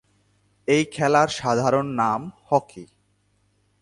[0.67, 2.85] এই খেলার সাধারণ নাম হকি।